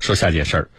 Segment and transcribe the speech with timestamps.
[0.00, 0.70] 说下件事儿。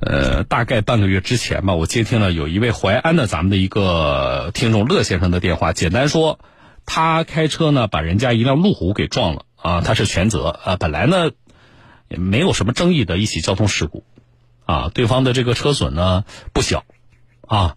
[0.00, 5.72] 呃，大概半个月之前吧，我接听了有一位淮安的咱们的一个听众乐先生的电话。
[5.72, 6.40] 简单说，
[6.84, 10.76] 他开车呢把人家一辆路虎给撞了啊，他是全责啊。
[10.76, 11.30] 本来呢
[12.08, 14.04] 也没有什么争议的一起交通事故
[14.66, 16.84] 啊，对方的这个车损呢不小
[17.46, 17.76] 啊，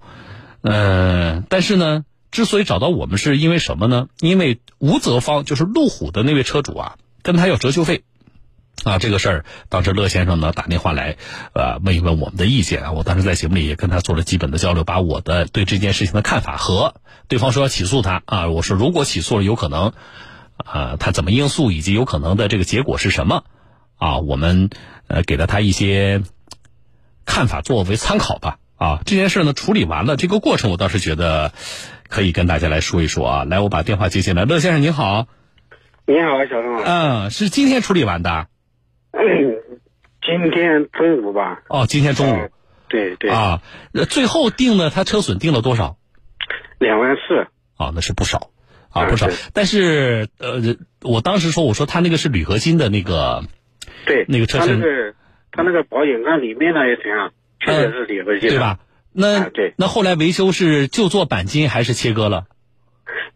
[0.62, 4.10] 呃，但是呢，之所以找到我们是因为什么呢？
[4.20, 8.04] 因为吴泽方就是路虎的那位车主啊，跟他要折旧费。
[8.84, 11.18] 啊，这个事儿，当时乐先生呢打电话来，
[11.54, 12.92] 呃，问一问我们的意见啊。
[12.92, 16.96] 我当时在节目里也跟他做了基本的交流，把我的对这件事情的看法和
[17.28, 18.48] 对方说要起诉他啊。
[18.48, 19.94] 我说如果起诉了，有可能，
[20.58, 23.44] 啊，他怎么应诉，以及有可能的这个结果是什么
[23.98, 24.20] 啊？
[24.20, 24.70] 我们
[25.08, 26.22] 呃给了他一些
[27.26, 28.60] 看法作为参考吧。
[28.78, 31.52] 啊，这件事呢处理完了，这个过程我倒是觉得
[32.10, 33.44] 可以跟大家来说一说啊。
[33.44, 35.26] 来，我把电话接进来，乐先生您好。
[36.06, 36.86] 你好，小宋。
[36.86, 38.48] 嗯，是今天处理完的。
[40.22, 41.64] 今天中午吧。
[41.70, 42.50] 哦，今天中午。
[42.90, 43.32] 对对。
[43.32, 43.62] 啊，
[44.10, 45.98] 最后定了他车损定了多少？
[46.80, 47.48] 两万四。
[47.78, 48.50] 啊，那是不少，
[48.90, 49.28] 啊不少。
[49.54, 53.44] 但是呃，我当时说，我说他那个是铝合金的那个。
[54.06, 54.26] 对。
[54.28, 54.68] 那个车身。
[54.68, 55.14] 他那个
[55.52, 58.50] 他那个保险杠里面那一层啊，确实是铝合金。
[58.50, 58.80] 对吧？
[59.14, 59.74] 那对。
[59.78, 62.46] 那后来维修是就做钣金还是切割了？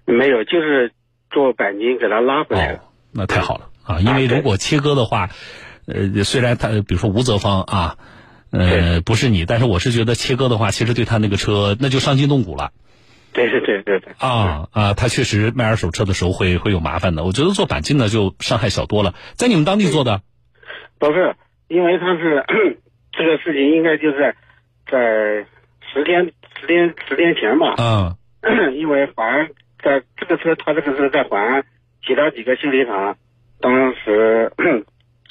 [0.05, 0.91] 没有，就是
[1.29, 2.73] 做钣金给他拉回来。
[2.73, 2.79] 哦，
[3.13, 3.99] 那太好了啊！
[3.99, 5.29] 因为如果切割的话。
[5.93, 7.97] 呃，虽然他比如说吴泽芳啊，
[8.51, 12.71] 呃，不是你，但是我是觉得切割的话，其实对他那个车那就伤筋动骨了。
[13.33, 14.13] 对对对对对。
[14.17, 17.23] 啊啊，他确实卖二手车的时候会会有麻烦的。
[17.23, 19.15] 我觉得做钣金的就伤害小多了。
[19.35, 20.21] 在你们当地做的？
[20.99, 21.35] 不是，
[21.67, 22.45] 因为他是
[23.13, 24.35] 这个事情应该就是
[24.91, 25.45] 在
[25.93, 27.75] 十天十天十天前吧。
[27.77, 28.17] 嗯。
[28.75, 29.49] 因为淮安
[29.83, 31.63] 在这个车，他这个是在淮安
[32.05, 33.15] 其他几个修理厂
[33.61, 34.51] 当时。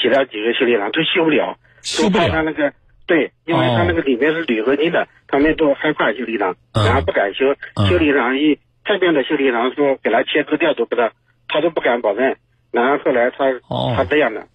[0.00, 2.28] 其他几个修理厂都修不了，修不了。
[2.28, 2.72] 他那个
[3.06, 7.54] 对，因为他那个里面是铝合金的，他们都害怕修理厂，然后不敢修。
[7.88, 11.12] 修理厂一这边的修理厂说给他切割掉都不得，
[11.48, 12.36] 他都不敢保证。
[12.70, 13.52] 然后后来他
[13.96, 14.46] 他这样的，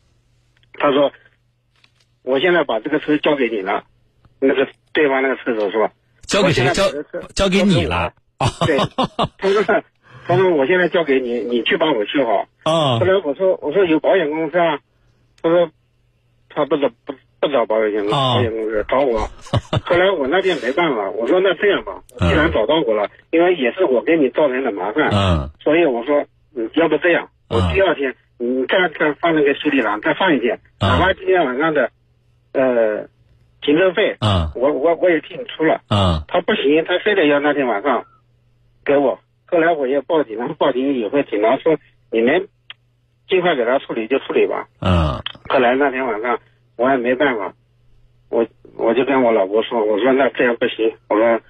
[0.80, 1.12] 他说
[2.24, 3.84] 我现在把这个车交给你了，
[4.40, 5.92] 那个对方那个车主是吧
[6.26, 6.66] 交给谁？
[6.74, 6.84] 交
[7.36, 8.14] 交给你了。
[8.66, 8.78] 对，
[9.38, 9.84] 他说
[10.28, 12.48] 他说我现在交给你，你去帮我修好。
[12.64, 13.00] 啊。
[13.00, 14.80] 后来我说我说有保险公司啊。
[15.46, 15.70] 他说
[16.50, 19.20] 他不找不不找保险公司，保险公司找我。
[19.86, 31.92] 后来我那边没办法，我说那这样吧，既然找到我了，因为也是我给你造成的麻烦，嗯，所以我说，嗯，要不这样，我第二天你再再放那个修理厂再放一天，哪怕今天晚上的
[32.54, 33.08] 呃
[33.62, 38.04] 停车费，嗯，我我我也替你出了，嗯，他不行，他非得要那天晚上
[38.84, 39.20] 给我。
[39.46, 41.78] 后来我也报警了，报警以后警察说
[42.10, 42.48] 你们。
[43.28, 44.68] 尽快给他处理就处理吧。
[44.82, 45.20] 嗯。
[45.48, 46.40] 后来那天晚上
[46.76, 47.54] 我也没办法，
[48.30, 48.46] 我
[48.78, 51.42] 我就跟我老婆说，我说那这样不行，我说，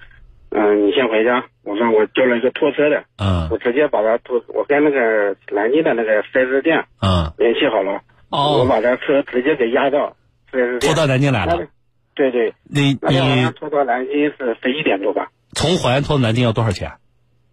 [0.50, 1.44] 嗯，你先回家。
[1.62, 3.04] 我说我叫了一个拖车的。
[3.18, 3.48] 嗯。
[3.50, 6.84] 我直接把他拖，我跟那个南京的那个四 S 店。
[7.02, 7.32] 嗯。
[7.38, 8.02] 联系好了。
[8.30, 8.58] 哦。
[8.58, 10.16] 我把他车直接给压到
[10.52, 10.80] 四 S 店。
[10.80, 11.66] 拖到南京来了。
[12.14, 12.54] 对对。
[12.62, 13.50] 你你。
[13.58, 15.32] 拖到南京是十一点多吧。
[15.52, 16.92] 从淮安拖到南京要多少钱？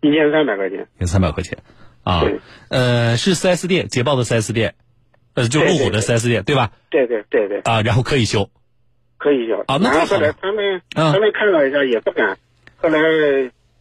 [0.01, 0.87] 一千三百块钱。
[0.97, 1.57] 一千三百块钱。
[2.03, 2.21] 啊，
[2.69, 4.75] 呃，是四 S 店，捷豹的四 S 店，
[5.35, 6.71] 呃，就路虎的四 S 店，对吧？
[6.89, 7.59] 对对对对。
[7.61, 8.49] 啊，然后可以修，
[9.17, 9.63] 可以修。
[9.67, 12.37] 啊，那后来他们他们看了一下也不敢，
[12.77, 12.99] 后来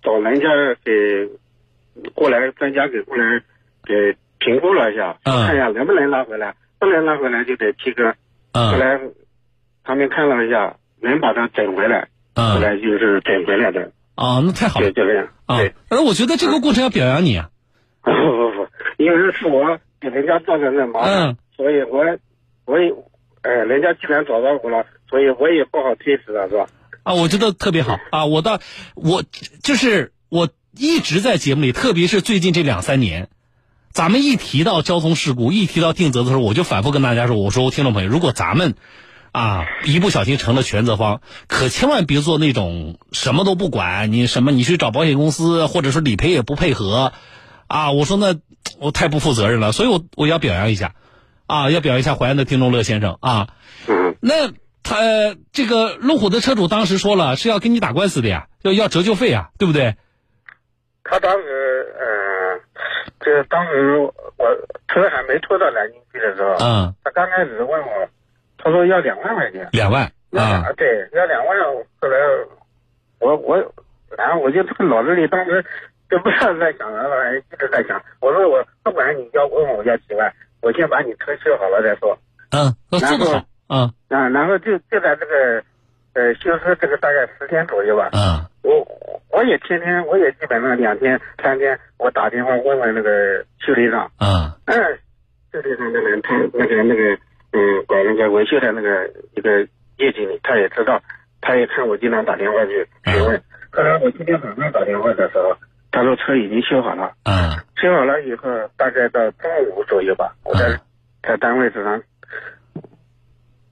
[0.03, 0.49] 找人家
[0.85, 1.29] 给
[2.15, 3.43] 过来专家给过来
[3.85, 8.15] 给评估了一下，看一下能不能拉回来，不能拉回来就得切割。
[8.53, 9.01] 后来
[9.85, 13.93] 他们看了一下，能把它整回来，后来就是整回来的。
[14.15, 15.29] 啊，那太好了，就这样。
[15.49, 17.51] 对，而我觉得这个过程要表扬你啊。
[18.03, 21.99] 不不不，因为是我给人家造成的麻烦，所以我
[22.65, 22.93] 我也，
[23.43, 26.67] 哎，人家既然找到我了，所以我也不好推辞了，是吧？
[27.03, 28.27] 啊，我觉得特别好啊！
[28.27, 28.61] 我倒
[28.95, 29.25] 我
[29.63, 33.29] 就是我一直在节目里，特别是最近这两三年，
[33.91, 38.75] 咱们一提到交通事故，一提到定责的时候，我就反复跟大家说，我说听众朋友，如果咱们。
[39.35, 47.15] 啊，一不小心成了全责方，可千万别做那种什么都不管，你什么你去找保险公司，或者说理赔也不配合，
[47.67, 48.37] 啊，我说那
[48.79, 50.95] 我太不负责任了，所以我我要表扬一下，
[51.53, 53.49] 啊，要表扬一下淮安的听众乐先生啊，
[53.89, 54.49] 嗯那
[54.83, 59.97] 他这个路虎的车主当时说了是要跟你打官司的呀，要要折旧费啊，对不对？
[61.05, 62.61] 他当时呃，
[63.21, 64.47] 这当时我
[64.89, 68.09] 车还没拖到南京去的时候，嗯，他刚开始问我。
[68.65, 71.59] 他说要两万块钱，两万啊，对，要两万。
[72.01, 72.17] 后来
[73.19, 73.57] 我我，
[74.17, 75.65] 然后我就这个脑子里当时
[76.09, 78.01] 就不知道在想什么，一直在想。
[78.21, 82.17] 我说我不管你要问我要几万，我先把你车修好了再说。
[82.51, 83.93] 嗯，做得好嗯。
[84.09, 85.63] 啊，然后就就在这个，
[86.15, 88.09] 呃，修车这个大概十天左右吧。
[88.13, 88.47] 嗯。
[88.63, 88.87] 我
[89.31, 94.11] 我也天天，我也基本上两天三天，我打电话问问那个修理厂。
[94.21, 94.53] 嗯。
[94.67, 94.99] 嗯，
[95.53, 97.19] 修理厂那个他那个那个
[97.53, 99.61] 嗯，管那个维修的那个一个
[99.99, 101.03] 业经理，他也知道，
[101.41, 103.43] 他也看我经常打电话去询问。
[103.73, 105.57] 后来我今天早上打电话的时候，
[105.93, 107.13] 他说车已经修好了。
[107.23, 107.53] 嗯。
[107.77, 110.81] 修好了以后，大概到中午左右吧，我在
[111.23, 112.03] 在单位食堂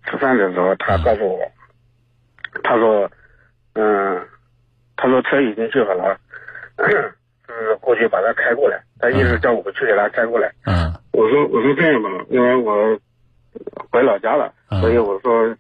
[0.05, 1.41] 吃饭的时候，他告诉我，
[2.63, 3.11] 他说，
[3.75, 4.21] 嗯。
[5.03, 6.15] 他说车已经修好了，
[7.49, 8.79] 是过去把它开过来。
[8.99, 10.53] 他意思叫我去给他开过来。
[10.67, 10.93] 嗯。
[11.13, 12.99] 我说我说这样吧，因为我
[13.91, 14.53] 回老家了，
[14.83, 15.57] 所以我说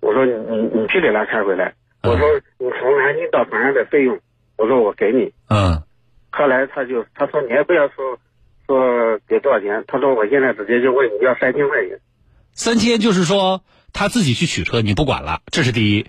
[0.00, 1.74] 我说你你你去给他开回来。
[2.02, 2.26] 我说
[2.56, 4.18] 你从南京到长安的费用，
[4.56, 5.30] 我说我给你。
[5.50, 5.76] 嗯。
[6.40, 8.18] 后来他就他说你也不要说
[8.66, 12.00] 说给多少钱，他说我现在直接就问你要三千块钱。
[12.54, 16.06] 三千就是说他自己去取车，你不管了，这是第一。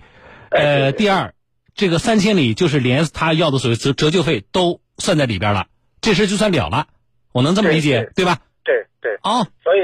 [0.48, 1.34] 呃，第二。
[1.74, 5.66] 这个三千里就是连他要的所谓折折旧费都算在里边了，
[6.00, 6.86] 这事就算了了，
[7.32, 8.38] 我能这么理解对吧？
[8.64, 9.14] 对对。
[9.22, 9.46] 哦。
[9.62, 9.80] 所以，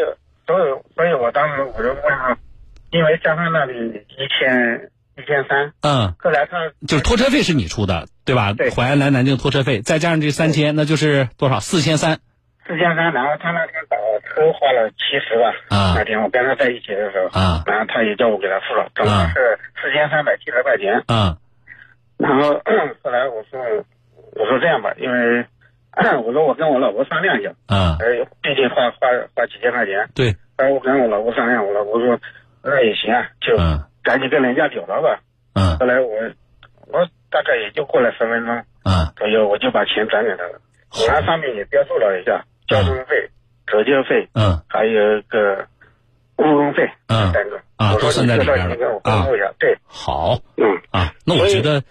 [0.47, 2.39] 所以，所以我当时我就问他，
[2.91, 3.75] 因为江汉那里
[4.09, 5.73] 一千一千三。
[5.83, 6.15] 嗯。
[6.19, 8.55] 后来他就是拖车费是你出的，对吧？
[8.57, 8.71] 对。
[8.71, 11.61] 淮安来南京拖车费，再加上这三千，那就是多少？
[11.61, 12.21] 四千三。
[12.67, 13.97] 四千三，然后他那天打
[14.29, 15.77] 车花了七十吧。
[15.77, 15.95] 啊。
[15.97, 17.27] 那天我跟他在一起的时候。
[17.39, 17.63] 啊。
[17.67, 21.03] 然后他也叫我给他付了，总共是四千三百七十块钱。
[21.09, 21.37] 嗯。
[22.17, 22.55] 然后
[23.03, 23.61] 后来我说，
[24.35, 25.45] 我说这样吧，因为
[26.23, 32.21] 我说我跟我老婆商量一下，嗯，呃，毕竟花花花几千块钱，对，然后我跟我老婆商量，我老婆说
[32.63, 33.57] 那也行啊，就
[34.09, 35.21] 赶紧跟人家聊了吧，
[35.53, 36.09] 嗯，后来我
[36.87, 40.63] 我大概也就过了十分钟，嗯，左右我就把钱转给他了，
[40.93, 43.29] 我上面也标注了一下交通费、
[43.67, 45.67] 折旧费，嗯，还有一个
[46.37, 49.29] 误工费，嗯，三个啊都算在里边了啊，
[49.59, 50.65] 对，好，嗯。
[50.91, 51.83] 啊，那我觉得。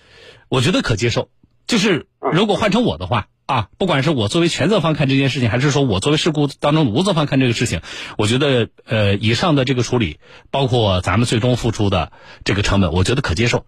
[0.50, 1.28] 我觉得可接受，
[1.68, 7.82] 就是如果换成我的话啊，不管是我作为全责方看这件事情，还是说我作为事故当中的无责方看这个事情，
[8.18, 10.20] 我觉得呃以上的这个处理，
[10.52, 12.12] 包括咱们最终付出的
[12.44, 13.66] 这个成本，我觉得可接受。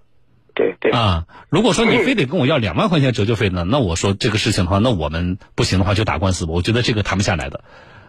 [0.55, 6.51] 对对啊，如果说你非得跟我要两万块钱折旧费呢，那我说这个事情的话，那我们不行的话就打官司吧。
[6.53, 7.63] 我觉得这个谈不下来的，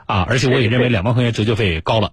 [0.06, 2.12] 啊，而且我也认为两万块钱折旧费高了，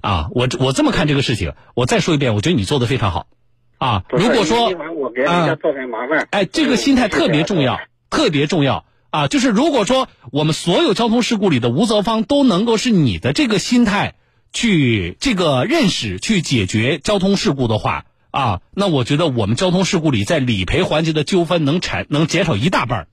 [0.00, 3.28] 啊，我我这么看这个事情，我再说一遍，我觉得你做的非常好。
[3.78, 4.72] 啊，如果说
[5.26, 5.56] 啊，
[6.30, 7.78] 哎，这个心态特别重要，
[8.08, 9.28] 特别重要啊！
[9.28, 14.14] 就是如果说我们所有交通事故里的无责方都能够是你的这个心态
[14.52, 23.08] 去这个认识去解决交通事故的话啊，那我觉得我们交通事故里在理赔环节的纠纷能产能减少一大半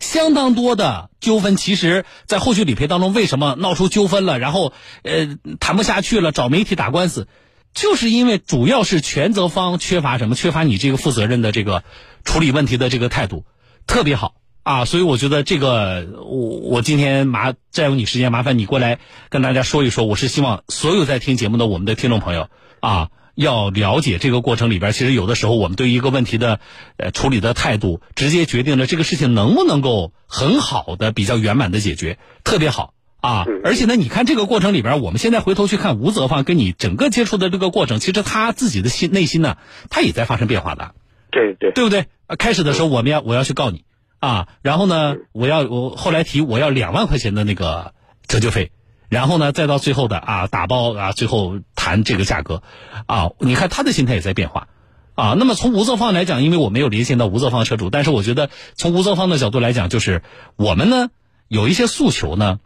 [0.00, 4.72] 相当多的纠纷，其实在后续理赔当中为什么闹出纠纷了，然后
[5.02, 7.28] 呃谈不下去了，找媒体打官司。
[7.74, 10.36] 就是因为主要是全责方缺乏什么？
[10.36, 11.82] 缺乏你这个负责任的这个
[12.24, 13.44] 处理问题的这个态度，
[13.86, 14.84] 特别好啊！
[14.84, 20.04] 所以我觉得这个我我今天麻占用你时间，麻烦你过来跟大家说一说。
[20.06, 22.48] 我是希望所有在听节目的我们的听众朋友
[22.78, 26.60] 啊，要了解这个过程里边，其实有的时候我们对一个问题的
[26.96, 32.93] 呃处理的态度，直接决定了这个事情能不能够很好的、比较圆满的解决，特别好。
[33.24, 39.56] 啊，而且呢，你看这个过程里边，我们现在回头去看吴泽方跟你整个接触的这个过程，其实他自己的心内心呢，
[39.88, 40.94] 他也在发生变化的。
[41.30, 42.04] 对对，对不对？
[42.36, 43.86] 开始的时候我们要我要去告你
[44.20, 47.94] 啊，然后呢，我要我后来提我要两万块钱的那个
[48.26, 48.72] 折旧费，
[49.08, 52.62] 然后呢，再到最后的啊打包啊，最后谈这个价格
[53.06, 54.68] 啊，你看他的心态也在变化
[55.14, 55.34] 啊。
[55.38, 60.22] 那么从吴泽方来讲，因为我没有连线到吴泽方车主，但是我觉得从吴泽方的角度来讲，就是
[60.56, 61.08] 我们呢
[61.48, 62.60] 有一些诉求呢。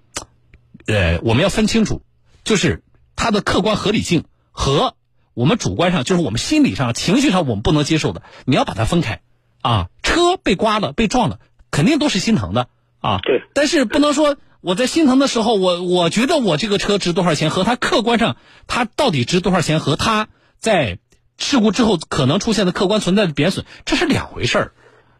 [0.89, 2.01] 呃，我们要分清楚，
[2.45, 2.83] 就是
[3.15, 4.95] 它的客观合理性和
[5.35, 9.21] 我们主观上，就是我们心理上、情绪上我们不能接受的，你要把它分开。
[9.61, 11.41] 啊，车被刮了、被撞了，
[11.71, 12.69] 肯定都是心疼的
[13.01, 13.19] 啊。
[13.23, 13.43] 对。
[13.53, 20.29] 但是不能说我在心疼的时候，我我觉得我这个车值多少钱，和它客观上它到底值多少钱，和它
[20.59, 20.99] 在
[21.37, 24.73] 事故之后可能出现的客观存在的贬损，这是两回事儿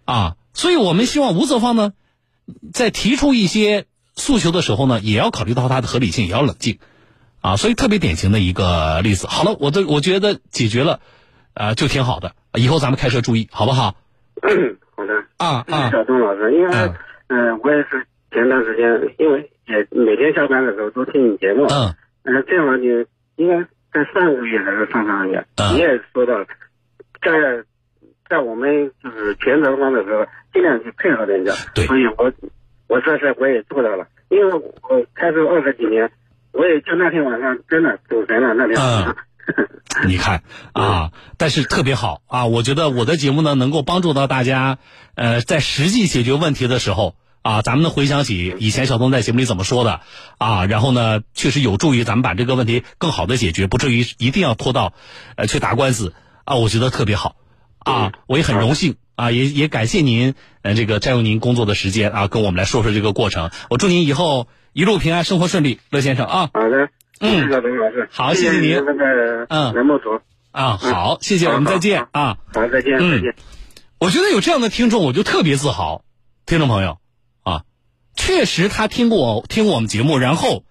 [0.07, 0.37] 啊。
[0.55, 1.93] 所以我们希望无责方呢，
[2.73, 3.85] 在提出一些。
[4.19, 6.79] 诉求的时候呢，也要考虑到它的合理性，也要冷静，
[7.41, 9.27] 啊，所以特别典型的一个例子。
[9.27, 11.01] 好了，我的我觉得解决了，
[11.55, 12.33] 呃，就挺好的。
[12.55, 13.95] 以后咱们开车注意，好不好？
[14.97, 15.25] 好的。
[15.39, 16.93] 啊啊，小东老师，因为
[17.29, 21.95] 嗯，我也是前段时间，因为也每天下班的时候都听你节目，嗯，
[22.25, 23.07] 嗯，这样你
[23.37, 26.45] 应该在上个月还是上上个月，你也说到，
[27.23, 27.65] 在
[28.29, 32.33] 在我们就是全责方的时候，尽量去配合人家，对，所以我。
[32.89, 34.63] 我这事我也做到了，因为我
[35.15, 36.11] 开车二十几年，
[36.53, 38.55] 我也就那天晚上真的走神了。
[38.55, 39.17] 那天晚上，
[40.09, 40.43] 你看
[40.73, 44.79] 啊，但是特别好啊，我觉得我的节目呢能够帮助到大家，
[45.15, 50.01] 呃，在实际解决问题的时候啊，咱们能回想起以前小东在节目里怎么说的
[50.39, 54.93] 啊，然后呢，确实有助于咱们把这个问题更好的解决，不至于一定要拖到
[55.37, 56.15] 呃去打官司
[56.45, 57.37] 啊，我觉得特别好
[57.81, 66.51] 啊，我也很荣幸啊，也也感谢您呃这个占用您工作的时间啊，跟我们来说说这个过程，我祝您以后一路平安，生活顺利，乐先生啊。
[66.55, 66.89] 好的。
[67.21, 67.51] 嗯，
[68.13, 68.77] 好，谢谢您。
[68.77, 70.21] 那个，嗯，栏目组
[70.53, 73.35] 啊，好，谢谢，我们再见啊，好，再见，再见。
[73.99, 76.05] 我觉得有这样的听众，我就特别自豪。
[76.47, 76.99] 听众朋友
[77.43, 77.65] 啊，
[78.15, 80.63] 确实他听过我听我们节目，然后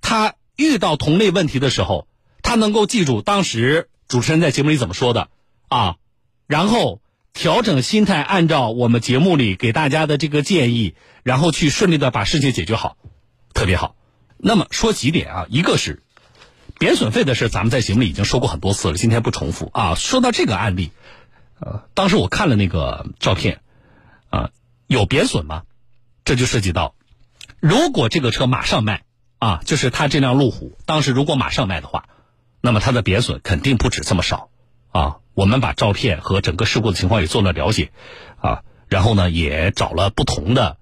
[0.00, 2.08] 他遇到同类问题的时候，
[2.42, 5.28] 他能够记住当时主持人在节目里怎么说的
[5.68, 5.96] 啊，
[6.48, 7.00] 然后
[7.32, 12.96] 调整心态，按照我们节目里给大家的这个建议，然后去顺利的把事情解决好，
[13.54, 13.96] 特别好。
[14.36, 16.02] 那么说几点啊，一个是
[16.78, 19.94] 贬损费的事，咱们在节目里已经说过很多次了，今天不重复啊。
[19.94, 20.90] 说到这个案例，
[21.58, 23.60] 呃，当时我看了那个照片，
[24.30, 24.50] 啊，
[24.86, 25.62] 有贬损吗？
[26.24, 26.94] 这就涉及到，
[27.60, 29.04] 如果这个车马上卖
[29.38, 32.08] 啊，就是他这辆路虎，当时如果马上卖的话，
[32.60, 34.50] 那么它的贬损肯定不止这么少
[34.90, 35.16] 啊。
[35.34, 37.92] 我们把照片和整个事故的情况也做了了解
[38.40, 40.76] 啊，然后呢，也找了不同的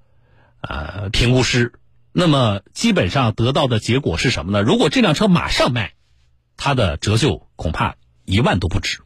[0.60, 1.72] 呃评估师。
[2.12, 4.62] 那么基本上得到的结果是什么呢？
[4.62, 5.92] 如果这辆车马上卖，
[6.56, 8.98] 它的折旧恐怕一万都不止，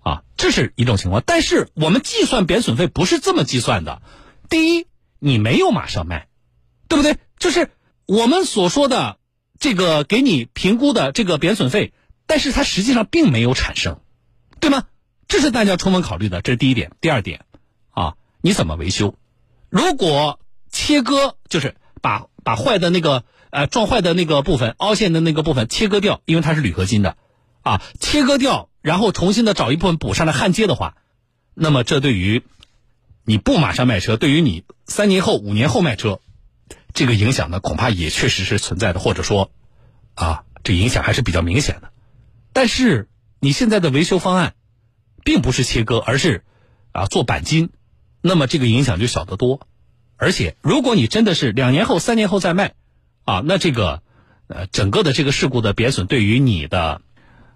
[0.00, 1.22] 啊，这是一种情况。
[1.26, 4.00] 但是我们计算贬损费不是这么计算的。
[4.48, 4.86] 第一，
[5.18, 6.28] 你没有马上卖，
[6.88, 7.18] 对不对？
[7.38, 7.70] 就是
[8.06, 9.18] 我们所说的
[9.58, 11.92] 这个给你评估的这个贬损费，
[12.26, 14.00] 但是它实际上并没有产生，
[14.60, 14.84] 对吗？
[15.28, 16.92] 这是大家充分考虑的，这是第一点。
[17.00, 17.44] 第二点，
[17.90, 19.14] 啊，你怎么维修？
[19.68, 22.26] 如果切割就是把。
[22.46, 27.16] 把坏的那个呃撞坏的那个部分凹陷的那个部分切割掉，因为它是铝合金的，
[27.62, 30.94] 啊，切割掉，然后重新的找一部分补上来焊接的话，
[31.54, 32.44] 那么这对于
[33.24, 36.20] 你不马上卖车，对于你三年后、五年后卖车，
[36.94, 39.50] 这个影响呢，恐怕也确实是存在的，或者说，
[40.14, 41.90] 啊，这影响还是比较明显的。
[42.52, 43.08] 但是
[43.40, 44.54] 你现在的维修方案，
[45.24, 46.44] 并不是切割，而是
[46.92, 47.70] 啊做钣金，
[48.20, 49.60] 那么这个影响就小得多。
[50.16, 52.72] 而且，如果你真的是两年后、三年后再卖，
[53.24, 54.02] 啊，那这个，
[54.46, 57.02] 呃，整个的这个事故的贬损对于你的，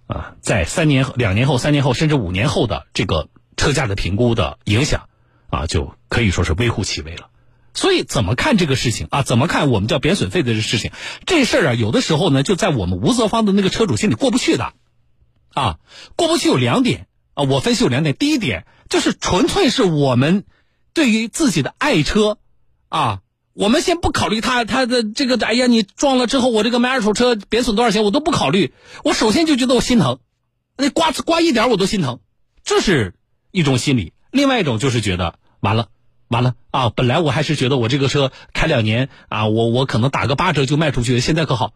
[0.07, 5.09] 啊，在三年、两年后、三年后，甚至五年后的这个车价的评估的影响，
[5.49, 7.29] 啊，就可以说是微乎其微了。
[7.73, 9.23] 所以，怎么看这个事情啊？
[9.23, 10.91] 怎么看我们叫贬损费的这事情？
[11.25, 14.75] 这事儿啊，有的时候呢，就在我们无责方的那个车主心里过不去的，
[15.55, 15.79] 啊，
[16.17, 17.45] 过不去有两点啊。
[17.45, 20.45] 我分析有两点，第一点就是纯粹是我们
[20.93, 22.39] 对于自己的爱车。
[22.89, 23.21] 啊，
[23.53, 28.75] 我们先不考虑他他的这个，哎呀，你撞了之后，我这个买二手车贬损多少钱，我都不考虑。
[29.05, 30.19] 我首先就觉得我心疼，
[30.77, 32.19] 那刮刮一点我都心疼，
[32.65, 33.15] 这是
[33.53, 34.13] 一种心理。
[34.33, 35.89] 另外一种就是觉得完了，
[36.29, 36.91] 完了啊！
[36.91, 41.73] 本来我还是觉得我这个车开两年啊，我我可能打个八折就卖出去，现在可好，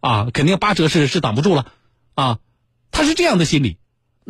[0.00, 1.66] 啊，肯定八折是是挡不住了，
[2.14, 2.38] 啊，
[2.90, 3.78] 他是这样的心理。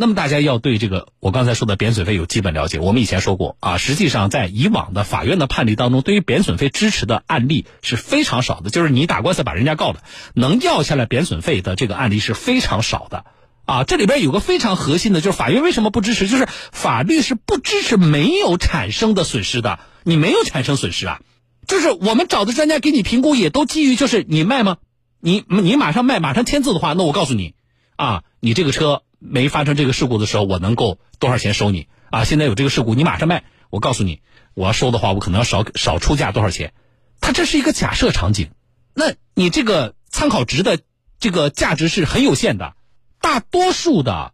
[0.00, 2.78] 那么大家要对这个我刚才说的贬损费有基本了解。
[2.78, 8.70] 我们以前说过啊，实际上在以往的法院的判例当中，对于贬损费支持的案例是非常少的。
[8.70, 10.02] 就是你打官司把人家告了，
[10.34, 13.24] 能要下来贬损费的这个案例是非常少的。
[13.64, 16.28] 啊，这里边有个非常核心的，就是法院为什么不支持？
[16.28, 19.80] 就是法律是不支持没有产生的损失的。
[20.04, 21.20] 你没有产生损失啊，
[21.66, 24.76] 就是我们找的专家给你评估也都基于就是你卖吗？
[25.20, 27.54] 你你马上卖，马上签字的话，那我告诉你，
[27.98, 29.02] 啊，你这个车。
[29.20, 32.22] 没发生这个事故的时候，我能够多少钱收你啊？
[32.22, 34.22] 现在有这个事故，你马上卖，我告诉你，
[34.54, 36.72] 我要收的话，我可能要少少出价多少钱？
[37.20, 38.52] 它这是一个假设场景，
[38.94, 40.78] 那你这个参考值的
[41.18, 42.76] 这个价值是很有限的。
[43.20, 44.32] 大多数的，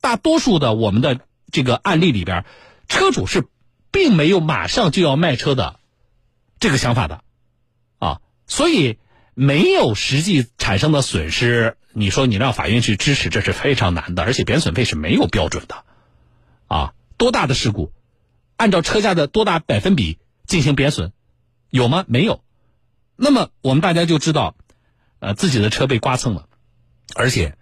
[0.00, 1.20] 大多数的我们的
[1.52, 2.44] 这个案例里边，
[2.88, 3.46] 车主是
[3.92, 5.78] 并没有马上就要卖车的
[6.58, 7.22] 这个想法的
[8.00, 8.98] 啊，所以
[9.34, 11.76] 没有实际产生的损失。
[11.96, 15.84] 你说你让法院去支持，这是非常难的，而且贬损费是没有标准的，
[16.66, 17.92] 啊，多大的事故，
[18.56, 21.12] 按照车价的多大百分比进行贬损，
[21.70, 22.04] 有吗？
[22.08, 22.42] 没有。
[23.14, 24.56] 那么我们大家就知道，
[25.20, 26.48] 呃，自己的车被刮蹭了，
[27.14, 27.56] 而且，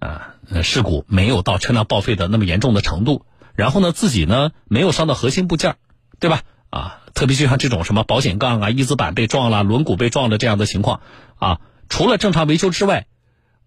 [0.00, 5.76] 呃，事故没有到车辆报废的那么严重的程度，然后呢，自己呢没有伤到核心部件，
[6.20, 6.42] 对吧？
[6.70, 11.00] 啊，特别就像这种什么保险杠啊、一字板被撞了、轮毂被撞了这样的情况，
[11.36, 13.06] 啊，除了正常维修之外。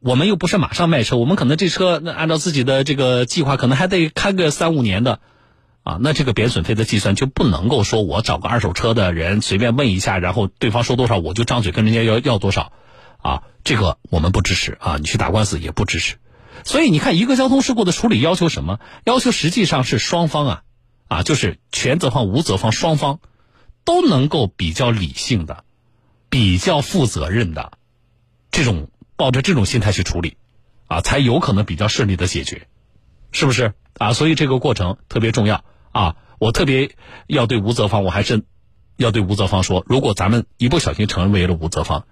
[0.03, 5.19] 我们又不是马上卖车，我们可能这车那按照自己的这个计划，可能还得开个三五年的，
[5.83, 12.71] 啊，那这个贬损费的计算就不能够说我找个二手车的人随便问一下，然后对方说多少我就张嘴跟人家要要多少，
[13.19, 16.15] 啊，这个我们不支持啊，你去打官司也不支持。
[16.63, 18.79] 所以你看，一个交通事故的处理要求什么？
[19.05, 20.61] 要求实际上是双方啊，
[21.11, 23.19] 啊，就是全责方、无责方双方
[23.83, 25.65] 都能够比较理性的、
[26.29, 27.73] 比较负责任的
[28.49, 30.37] 这种抱着这种心态去处理，
[30.87, 32.69] 啊，才有可能比较顺利的解决，
[33.33, 33.73] 是不是？
[33.97, 36.15] 啊，所以这个过程特别重要啊！
[36.39, 36.95] 我特别
[37.27, 38.45] 要对无责方，我还是
[38.95, 42.05] 要对无责方说，如果咱们一不小心成为了无责方。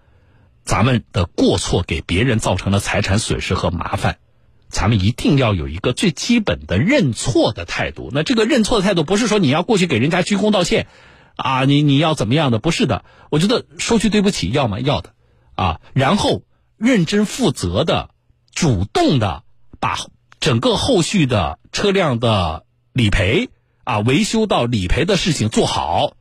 [0.66, 4.20] 咱们的过错给别人造成了财产损失和麻烦，
[4.70, 8.10] 咱们一定要有一个最基本的认错的态度。
[8.14, 10.88] 那这个认错的态度不是说你要过去给人家鞠躬道歉，
[11.36, 12.60] 啊，你你要怎么样的？
[12.60, 14.80] 不是的，我觉得说句对不起要吗？
[14.80, 15.14] 要的，
[15.56, 16.44] 啊，然后
[16.78, 18.12] 认真负责的、
[18.54, 19.44] 主动的
[19.80, 19.98] 把
[20.40, 23.50] 整个后续的车辆的理赔
[23.84, 26.14] 啊、维修到理赔的事情做好，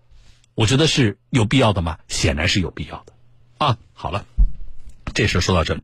[0.55, 1.99] 我觉得是有必要的吗？
[2.09, 3.13] 显然是有必要的。
[3.59, 4.25] 啊，好了，
[5.15, 5.83] 这事说到这里。